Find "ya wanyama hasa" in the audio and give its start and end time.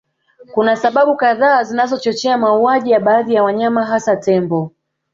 3.33-4.15